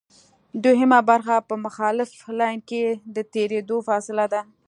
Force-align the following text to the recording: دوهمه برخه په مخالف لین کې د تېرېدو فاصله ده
دوهمه 0.63 0.99
برخه 1.09 1.35
په 1.47 1.55
مخالف 1.65 2.09
لین 2.39 2.57
کې 2.69 2.83
د 3.15 3.17
تېرېدو 3.33 3.77
فاصله 3.87 4.25
ده 4.33 4.41